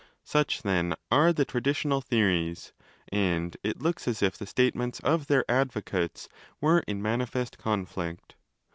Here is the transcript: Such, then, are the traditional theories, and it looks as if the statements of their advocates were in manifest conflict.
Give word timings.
Such, 0.23 0.63
then, 0.63 0.95
are 1.11 1.31
the 1.31 1.45
traditional 1.45 2.01
theories, 2.01 2.73
and 3.09 3.55
it 3.61 3.83
looks 3.83 4.07
as 4.07 4.23
if 4.23 4.35
the 4.35 4.47
statements 4.47 4.99
of 5.01 5.27
their 5.27 5.45
advocates 5.47 6.27
were 6.59 6.79
in 6.87 7.03
manifest 7.03 7.59
conflict. 7.59 8.33